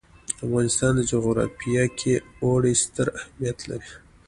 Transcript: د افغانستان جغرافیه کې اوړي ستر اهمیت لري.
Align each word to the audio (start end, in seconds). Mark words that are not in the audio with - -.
د 0.03 0.03
افغانستان 0.45 0.95
جغرافیه 1.11 1.85
کې 1.99 2.13
اوړي 2.43 2.73
ستر 2.83 3.07
اهمیت 3.19 3.57
لري. 3.69 3.89